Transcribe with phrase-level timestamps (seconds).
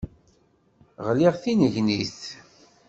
[1.07, 2.21] Ɣliɣ d tinnegnit.